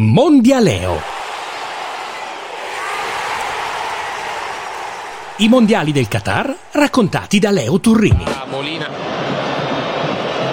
[0.00, 1.02] Mondialeo.
[5.38, 8.22] I mondiali del Qatar raccontati da Leo Turrini.
[8.24, 8.88] Ah, Molina.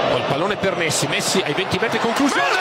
[0.09, 1.05] Col pallone per Messi.
[1.05, 2.41] Messi ai 20 metri conclusione.
[2.41, 2.57] Leo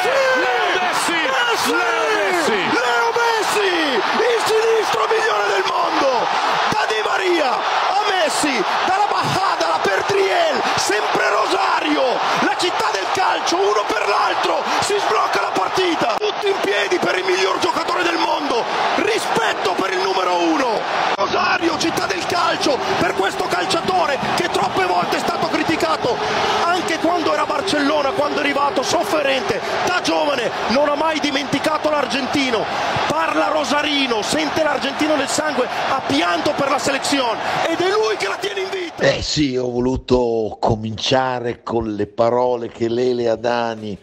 [0.76, 1.12] Messi!
[1.12, 1.72] Messi!
[1.72, 2.52] Leo Messi!
[2.52, 3.72] Leo Messi!
[3.96, 6.26] Il sinistro migliore del mondo!
[6.68, 12.02] Da Di Maria a Messi, dalla Bajada per Triel, sempre Rosario,
[12.40, 17.16] la città del calcio, uno per l'altro, si sblocca la partita, tutti in piedi per
[17.16, 18.64] il miglior giocatore del mondo,
[18.96, 20.80] rispetto per il numero uno,
[21.14, 26.16] Rosario, città del calcio, per questo calciatore che troppe volte è stato criticato,
[26.64, 31.88] anche quando era a Barcellona, quando è arrivato sofferente, da giovane, non ha mai dimenticato
[31.88, 32.62] l'argentino,
[33.08, 38.28] parla Rosarino, sente l'argentino nel sangue, ha pianto per la selezione ed è lui che
[38.28, 39.02] la tiene in vita.
[39.02, 43.98] Eh sì, ho voluto cominciare con le parole che Lele Adani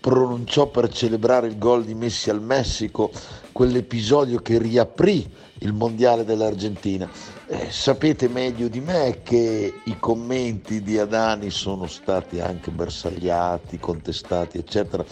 [0.00, 3.12] pronunciò per celebrare il gol di Messi al Messico,
[3.52, 7.08] quell'episodio che riaprì il mondiale dell'Argentina.
[7.54, 14.56] Eh, sapete meglio di me che i commenti di Adani sono stati anche bersagliati, contestati,
[14.56, 15.04] eccetera,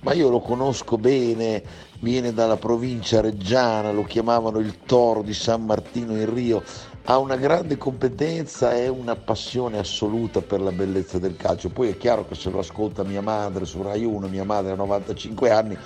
[0.00, 1.62] ma io lo conosco bene,
[2.00, 6.62] viene dalla provincia reggiana, lo chiamavano il toro di San Martino in Rio,
[7.04, 11.68] ha una grande competenza e una passione assoluta per la bellezza del calcio.
[11.68, 14.76] Poi è chiaro che se lo ascolta mia madre su Rai 1, mia madre ha
[14.76, 15.76] 95 anni,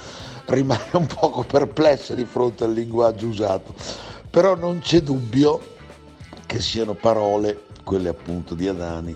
[0.44, 3.74] rimane un poco perplessa di fronte al linguaggio usato.
[4.30, 5.74] Però non c'è dubbio
[6.47, 9.14] che siano parole, quelle appunto di Adani,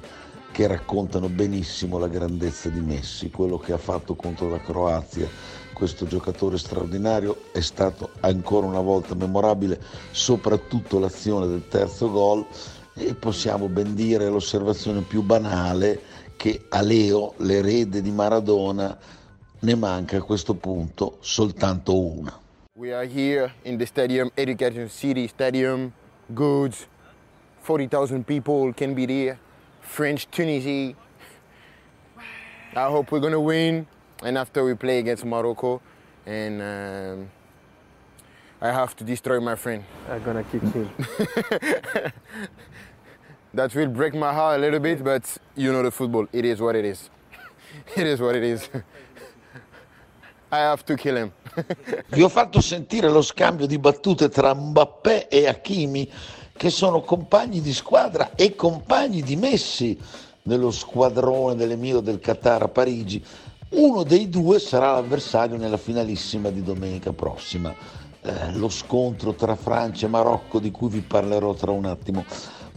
[0.53, 5.29] che raccontano benissimo la grandezza di Messi, quello che ha fatto contro la Croazia.
[5.73, 12.45] Questo giocatore straordinario è stato ancora una volta memorabile, soprattutto l'azione del terzo gol
[12.95, 16.03] e possiamo ben dire l'osservazione più banale
[16.37, 18.99] che a Leo, l'erede di Maradona,
[19.61, 22.39] ne manca a questo punto soltanto una.
[22.75, 25.93] We are here in the stadium, Education City Stadium,
[26.27, 26.87] goods,
[27.63, 29.39] 40,000 people can be there,
[29.81, 30.95] French Tunisia.
[32.75, 33.87] I hope we're gonna win,
[34.23, 35.81] and after we play against Morocco,
[36.27, 37.31] and um,
[38.61, 39.85] I have to destroy my friend.
[40.09, 40.91] I'm gonna kick him.
[43.53, 45.25] That will break my heart a little bit, but
[45.57, 46.27] you know the football.
[46.33, 47.11] It is what it is.
[47.97, 48.69] It is what it is.
[50.53, 51.33] I have to kill him.
[52.11, 56.09] Vi ho fatto sentire lo scambio di battute tra Mbappé e Hakimi,
[56.61, 59.99] che sono compagni di squadra e compagni di Messi
[60.43, 63.25] nello squadrone dell'Emiro del Qatar a Parigi.
[63.71, 67.75] Uno dei due sarà l'avversario nella finalissima di domenica prossima.
[68.21, 72.27] Eh, lo scontro tra Francia e Marocco di cui vi parlerò tra un attimo.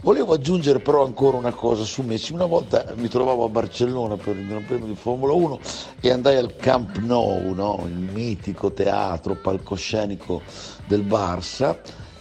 [0.00, 2.32] Volevo aggiungere però ancora una cosa su Messi.
[2.32, 5.60] Una volta mi trovavo a Barcellona per il Gran Premio di Formula 1
[6.00, 7.82] e andai al Camp Nou, no?
[7.84, 10.40] il mitico teatro palcoscenico
[10.86, 11.76] del Barça,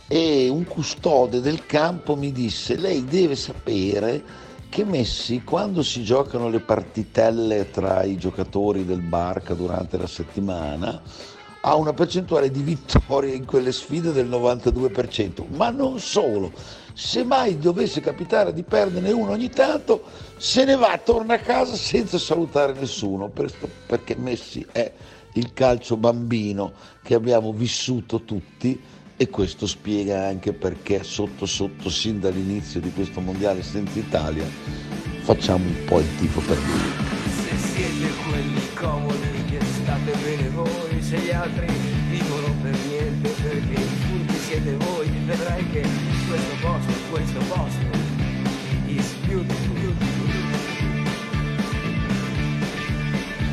[0.07, 4.23] e un custode del campo mi disse: Lei deve sapere
[4.69, 11.01] che Messi, quando si giocano le partitelle tra i giocatori del Barca durante la settimana,
[11.61, 16.51] ha una percentuale di vittorie in quelle sfide del 92%, ma non solo,
[16.93, 20.03] se mai dovesse capitare di perderne uno ogni tanto,
[20.37, 23.31] se ne va, torna a casa senza salutare nessuno,
[23.85, 24.91] perché Messi è
[25.35, 28.79] il calcio bambino che abbiamo vissuto tutti
[29.15, 34.45] e questo spiega anche perché sotto sotto, sin dall'inizio di questo mondiale senza Italia,
[35.21, 37.11] facciamo un po' il tifo per lui.
[37.47, 41.67] Se siete quelli comodi che state bene voi, se gli altri
[42.09, 45.85] vivono per niente perché i furbi siete voi, vedrai che
[46.27, 47.85] questo posto, questo posto
[48.87, 49.73] is beautiful.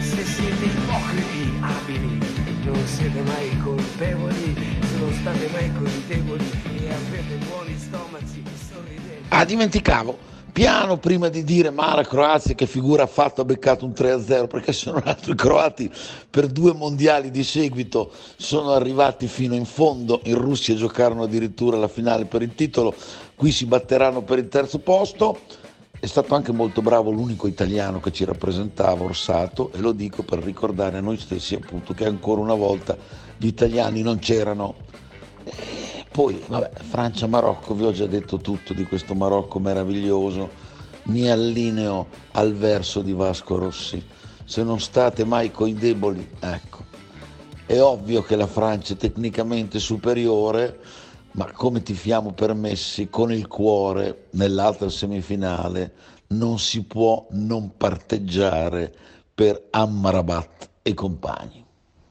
[0.01, 4.55] Se siete ipocriti, abili, non siete mai colpevoli,
[4.99, 6.45] non state mai così deboli
[6.79, 9.23] e avete buoni stomaci, sorridete.
[9.29, 10.29] Ah, dimenticavo.
[10.53, 14.49] Piano prima di dire ma la Croazia che figura ha fatto ha beccato un 3-0
[14.49, 15.91] perché sono altri croati
[16.29, 21.87] per due mondiali di seguito sono arrivati fino in fondo in Russia giocarono addirittura la
[21.87, 22.93] finale per il titolo
[23.37, 25.39] qui si batteranno per il terzo posto
[26.01, 30.39] è stato anche molto bravo l'unico italiano che ci rappresentava Orsato e lo dico per
[30.39, 32.97] ricordare a noi stessi appunto che ancora una volta
[33.37, 34.89] gli italiani non c'erano
[35.45, 40.51] e poi, vabbè, Francia-Marocco, vi ho già detto tutto di questo Marocco meraviglioso,
[41.05, 44.05] mi allineo al verso di Vasco Rossi.
[44.45, 46.85] Se non state mai coi deboli, ecco.
[47.65, 50.81] È ovvio che la Francia è tecnicamente superiore,
[51.33, 55.93] ma come ti fiamo permessi con il cuore nell'altra semifinale
[56.29, 58.93] non si può non parteggiare
[59.35, 61.65] per Amrabat e compagni.